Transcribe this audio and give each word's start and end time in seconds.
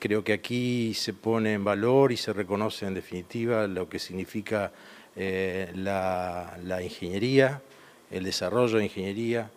Creo 0.00 0.24
que 0.24 0.32
aquí 0.32 0.94
se 0.94 1.12
pone 1.12 1.52
en 1.52 1.62
valor 1.62 2.10
y 2.10 2.16
se 2.16 2.32
reconoce 2.32 2.86
en 2.86 2.94
definitiva 2.94 3.66
lo 3.66 3.86
que 3.86 3.98
significa 3.98 4.72
eh, 5.14 5.70
la, 5.74 6.80
ingeniería, 6.82 7.60
el 8.10 8.24
desarrollo 8.24 8.78
de 8.78 8.84
ingeniería, 8.84 9.50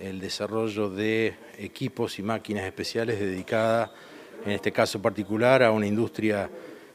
el 0.00 0.18
desarrollo 0.18 0.88
de 0.88 1.34
equipos 1.58 2.18
y 2.18 2.22
máquinas 2.22 2.64
especiales 2.64 3.20
dedicadas, 3.20 3.90
en 4.46 4.52
este 4.52 4.72
caso 4.72 5.02
particular, 5.02 5.62
a 5.62 5.70
una 5.70 5.86
industria 5.86 6.48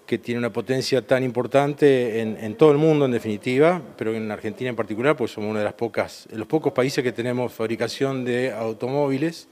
que 0.07 0.17
tiene 0.17 0.39
una 0.39 0.51
potencia 0.51 1.05
tan 1.05 1.23
importante 1.23 2.21
en, 2.21 2.55
todo 2.55 2.71
el 2.71 2.79
mundo 2.79 3.05
en 3.05 3.11
definitiva, 3.11 3.83
pero 3.95 4.15
en 4.15 4.31
Argentina 4.31 4.71
en 4.71 4.75
particular, 4.75 5.15
pues 5.15 5.29
somos 5.29 5.51
uno 5.51 5.59
de, 5.59 6.37
los 6.37 6.47
pocos 6.47 6.73
países 6.73 7.03
que 7.03 7.11
tenemos 7.11 7.53
fabricación 7.53 8.25
de 8.25 8.51
automóviles. 8.51 9.47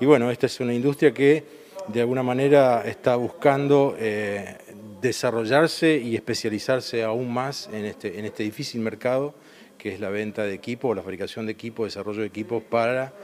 Y 0.00 0.04
bueno, 0.04 0.32
esta 0.32 0.46
es 0.46 0.58
una 0.58 0.74
industria 0.74 1.14
que 1.14 1.67
de 1.88 2.00
alguna 2.00 2.22
manera 2.22 2.82
está 2.86 3.16
buscando 3.16 3.94
eh, 3.98 4.58
desarrollarse 5.00 5.96
y 5.98 6.14
especializarse 6.14 7.02
aún 7.02 7.32
más 7.32 7.68
en 7.72 7.84
este, 7.84 8.18
en 8.18 8.24
este 8.24 8.42
difícil 8.42 8.80
mercado 8.80 9.34
que 9.78 9.94
es 9.94 10.00
la 10.00 10.10
venta 10.10 10.42
de 10.42 10.52
equipos, 10.52 10.94
la 10.94 11.02
fabricación 11.02 11.46
de 11.46 11.52
equipos, 11.52 11.86
desarrollo 11.86 12.20
de 12.20 12.26
equipos 12.26 12.62
para 12.62 13.14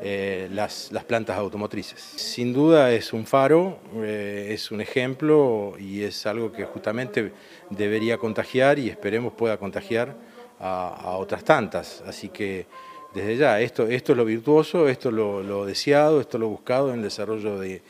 eh, 0.00 0.48
las, 0.52 0.90
plantas 1.06 1.36
automotrices. 1.36 2.00
Sin 2.00 2.52
duda 2.52 2.92
es 2.92 3.12
un 3.12 3.26
faro, 3.26 3.78
eh, 3.96 4.48
es 4.50 4.70
un 4.70 4.80
ejemplo 4.80 5.74
y 5.78 6.02
es 6.02 6.24
algo 6.26 6.52
que 6.52 6.64
justamente 6.64 7.32
debería 7.68 8.16
contagiar 8.16 8.78
y 8.78 8.88
esperemos 8.88 9.34
pueda 9.34 9.58
contagiar 9.58 10.16
a, 10.60 11.16
otras 11.18 11.44
tantas. 11.44 12.02
Así 12.06 12.28
que 12.28 12.66
desde 13.14 13.36
ya, 13.36 13.60
esto, 13.60 13.86
es 13.86 14.08
lo 14.08 14.24
virtuoso, 14.24 14.88
esto 14.88 15.08
es 15.08 15.14
lo, 15.14 15.64
deseado, 15.64 16.20
esto 16.20 16.36
es 16.36 16.40
lo 16.40 16.48
buscado 16.48 16.90
en 16.90 16.96
el 16.96 17.02
desarrollo 17.04 17.60
de, 17.60 17.80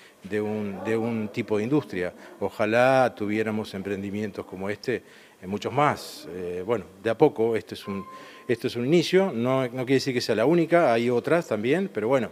un, 0.41 1.30
tipo 1.33 1.56
de 1.56 1.64
industria. 1.64 2.12
Ojalá 2.41 3.14
tuviéramos 3.16 3.73
emprendimientos 3.73 4.45
como 4.45 4.69
este 4.69 5.02
en 5.41 5.48
muchos 5.48 5.72
más. 5.72 6.28
Eh, 6.31 6.62
bueno, 6.64 6.84
de 7.03 7.08
a 7.08 7.16
poco, 7.16 7.56
esto 7.56 7.75
es 7.75 7.89
un, 7.89 8.05
esto 8.47 8.66
es 8.66 8.77
un 8.77 8.84
inicio, 8.84 9.33
no, 9.33 9.62
no 9.62 9.86
quiere 9.86 9.94
decir 9.94 10.12
que 10.12 10.20
sea 10.20 10.34
la 10.34 10.44
única, 10.44 10.92
hay 10.92 11.08
otras 11.08 11.48
también, 11.48 11.91
pero 11.92 12.06
bueno, 12.09 12.28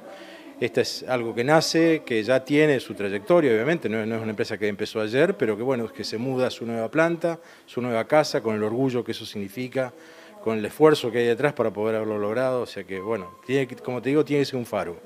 esta 0.61 0.83
es 0.83 1.03
algo 1.09 1.34
que 1.34 1.45
nace, 1.45 2.03
que 2.05 2.23
ya 2.23 2.45
tiene 2.45 2.79
su 2.79 2.95
trayectoria, 2.95 3.53
obviamente, 3.53 3.89
no, 3.89 4.05
no, 4.05 4.17
es 4.17 4.23
una 4.23 4.31
empresa 4.31 4.59
que 4.59 4.69
empezó 4.69 5.01
ayer, 5.01 5.34
pero 5.37 5.56
que 5.56 5.62
bueno, 5.62 5.91
que 5.91 6.05
se 6.05 6.19
muda 6.19 6.49
a 6.49 6.51
su 6.51 6.67
nueva 6.67 6.91
planta, 6.91 7.41
su 7.65 7.81
nueva 7.81 8.06
casa, 8.06 8.43
con 8.43 8.55
el 8.55 8.62
orgullo 8.62 9.03
que 9.03 9.12
eso 9.12 9.25
significa, 9.25 9.93
con 10.43 10.59
el 10.59 10.65
esfuerzo 10.65 11.11
que 11.11 11.19
hay 11.19 11.27
detrás 11.27 11.53
para 11.53 11.71
poder 11.71 11.97
haberlo 11.97 12.19
logrado, 12.19 12.62
o 12.62 12.67
sea 12.67 12.85
que, 12.85 13.01
bueno, 13.01 13.31
como 13.85 14.03
te 14.03 14.09
digo, 14.09 14.25
tiene 14.25 14.43
que 14.43 14.47
ser 14.47 14.57
un 14.57 14.67
faro. 14.67 14.97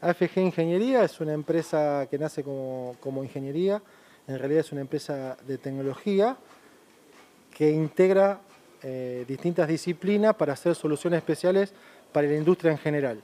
AFG 0.00 0.38
Ingeniería 0.38 1.04
es 1.04 1.20
una 1.20 1.32
empresa 1.32 2.08
que 2.10 2.18
nace 2.18 2.42
como, 2.42 2.96
como 3.00 3.22
ingeniería, 3.22 3.80
en 4.26 4.38
realidad 4.38 4.60
es 4.60 4.72
una 4.72 4.80
empresa 4.80 5.36
de 5.46 5.58
tecnología 5.58 6.36
que 7.54 7.70
integra 7.70 8.40
eh, 8.82 9.24
distintas 9.28 9.68
disciplinas 9.68 10.34
para 10.34 10.54
hacer 10.54 10.74
soluciones 10.74 11.18
especiales 11.18 11.72
para 12.12 12.26
la 12.26 12.34
industria 12.34 12.72
en 12.72 12.78
general. 12.78 13.20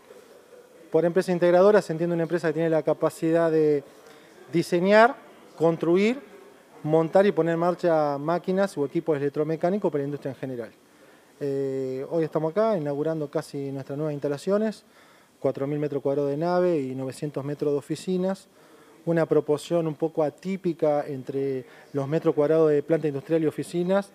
Por 0.92 1.04
empresa 1.04 1.32
integradora 1.32 1.82
se 1.82 1.92
entiende 1.92 2.14
una 2.14 2.22
empresa 2.22 2.48
que 2.48 2.54
tiene 2.54 2.70
la 2.70 2.82
capacidad 2.82 3.50
de 3.50 3.82
diseñar, 4.52 5.16
construir, 5.56 6.20
montar 6.84 7.26
y 7.26 7.32
poner 7.32 7.54
en 7.54 7.60
marcha 7.60 8.16
máquinas 8.18 8.78
o 8.78 8.84
equipos 8.84 9.16
electromecánicos 9.16 9.90
para 9.90 10.02
la 10.02 10.06
industria 10.06 10.30
en 10.30 10.36
general. 10.36 10.70
Eh, 11.40 12.04
hoy 12.10 12.24
estamos 12.24 12.50
acá 12.50 12.76
inaugurando 12.76 13.30
casi 13.30 13.70
nuestras 13.70 13.96
nuevas 13.96 14.12
instalaciones, 14.12 14.84
4.000 15.40 15.78
metros 15.78 16.02
cuadrados 16.02 16.30
de 16.30 16.36
nave 16.36 16.80
y 16.80 16.96
900 16.96 17.44
metros 17.44 17.72
de 17.72 17.78
oficinas, 17.78 18.48
una 19.06 19.24
proporción 19.24 19.86
un 19.86 19.94
poco 19.94 20.24
atípica 20.24 21.06
entre 21.06 21.64
los 21.92 22.08
metros 22.08 22.34
cuadrados 22.34 22.70
de 22.70 22.82
planta 22.82 23.06
industrial 23.06 23.44
y 23.44 23.46
oficinas, 23.46 24.10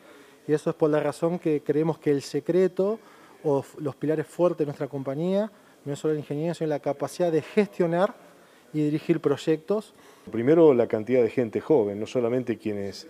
y 0.48 0.54
eso 0.54 0.70
es 0.70 0.76
por 0.76 0.90
la 0.90 1.00
razón 1.00 1.40
que 1.40 1.62
creemos 1.62 1.98
que 1.98 2.12
el 2.12 2.22
secreto 2.22 3.00
o 3.46 3.64
los 3.78 3.96
pilares 3.96 4.28
fuertes 4.28 4.60
de 4.60 4.66
nuestra 4.66 4.88
compañía 4.88 5.50
no 5.86 5.94
es 5.94 6.00
solo 6.00 6.16
la 6.16 6.20
ingeniería, 6.20 6.54
sino 6.54 6.70
la 6.70 6.80
capacidad 6.80 7.32
de 7.32 7.42
gestionar 7.42 8.14
y 8.74 8.84
dirigir 8.84 9.22
proyectos. 9.22 9.94
Primero 10.30 10.74
la 10.74 10.88
cantidad 10.88 11.24
de 11.24 11.30
gente 11.30 11.62
joven, 11.62 12.02
no 12.02 12.06
solamente 12.06 12.58
quienes 12.58 13.06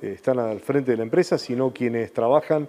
eh, 0.00 0.12
están 0.14 0.38
al 0.38 0.60
frente 0.60 0.92
de 0.92 0.96
la 0.96 1.02
empresa, 1.02 1.36
sino 1.36 1.72
quienes 1.72 2.14
trabajan 2.14 2.68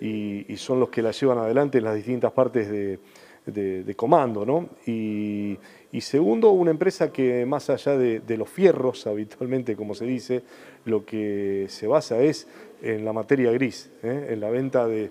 y, 0.00 0.56
son 0.56 0.80
los 0.80 0.88
que 0.88 1.02
la 1.02 1.10
llevan 1.12 1.38
adelante 1.38 1.78
en 1.78 1.84
las 1.84 1.94
distintas 1.94 2.32
partes 2.32 2.68
de, 2.70 3.94
comando. 3.96 4.44
¿no? 4.44 4.68
Y, 4.86 5.58
segundo, 6.00 6.50
una 6.50 6.70
empresa 6.70 7.12
que 7.12 7.46
más 7.46 7.70
allá 7.70 7.96
de, 7.96 8.36
los 8.36 8.48
fierros, 8.48 9.06
habitualmente 9.06 9.76
como 9.76 9.94
se 9.94 10.04
dice, 10.04 10.42
lo 10.84 11.04
que 11.04 11.66
se 11.68 11.86
basa 11.86 12.20
es 12.20 12.46
en 12.82 13.04
la 13.04 13.12
materia 13.12 13.50
gris, 13.52 13.90
¿eh? 14.02 14.28
en 14.30 14.40
la 14.40 14.50
venta 14.50 14.86
de, 14.86 15.10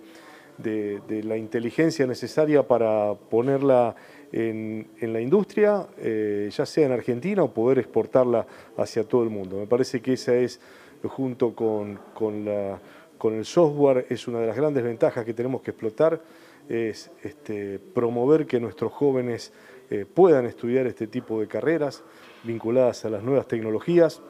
la 1.23 1.37
inteligencia 1.37 2.05
necesaria 2.05 2.67
para 2.67 3.13
ponerla 3.15 3.95
en, 4.31 4.87
la 5.01 5.21
industria, 5.21 5.87
eh, 5.97 6.49
ya 6.51 6.65
sea 6.65 6.85
en 6.85 6.91
Argentina 6.91 7.43
o 7.43 7.53
poder 7.53 7.79
exportarla 7.79 8.45
hacia 8.77 9.03
todo 9.03 9.23
el 9.23 9.29
mundo. 9.29 9.57
Me 9.57 9.67
parece 9.67 10.01
que 10.01 10.13
esa 10.13 10.35
es, 10.35 10.59
junto 11.03 11.53
con 11.53 12.45
la 12.45 12.79
con 13.17 13.33
el 13.33 13.45
software 13.45 14.05
es 14.09 14.27
una 14.27 14.39
de 14.39 14.47
las 14.47 14.55
grandes 14.55 14.83
ventajas 14.83 15.25
que 15.25 15.33
tenemos 15.33 15.61
que 15.61 15.71
explotar, 15.71 16.21
es 16.69 17.11
este, 17.23 17.79
promover 17.79 18.45
que 18.45 18.59
nuestros 18.59 18.91
jóvenes 18.91 19.51
eh, 19.89 20.05
puedan 20.11 20.45
estudiar 20.45 20.87
este 20.87 21.07
tipo 21.07 21.39
de 21.39 21.47
carreras 21.47 22.03
vinculadas 22.43 23.05
a 23.05 23.09
las 23.09 23.23
nuevas 23.23 23.47
tecnologías, 23.47 24.21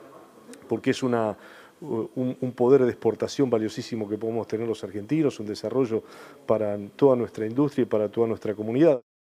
porque 0.68 0.92
es 0.92 1.04
una, 1.04 1.38
un, 1.82 2.38
un, 2.40 2.52
poder 2.54 2.84
de 2.84 2.90
exportación 2.90 3.50
valiosísimo 3.50 4.10
que 4.10 4.18
podemos 4.18 4.48
tener 4.48 4.68
los 4.68 4.84
argentinos, 4.84 5.40
un 5.40 5.46
desarrollo 5.46 6.04
para 6.46 6.78
toda 6.96 7.16
nuestra 7.16 7.46
industria 7.46 7.84
y 7.84 7.86
para 7.86 8.10
toda 8.10 8.28
nuestra 8.28 8.56
comunidad. 8.56 9.02